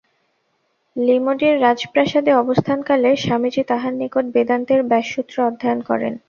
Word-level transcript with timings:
লিমডির 0.95 1.55
রাজপ্রাসাদে 1.61 2.31
অবস্থানকালে 2.33 3.09
স্বামীজী 3.17 3.63
তাঁহার 3.67 3.93
নিকট 3.93 4.25
বেদান্তের 4.35 4.81
ব্যাসসূত্র 4.83 5.35
অধ্যয়ন 5.47 5.79
করেন। 5.89 6.13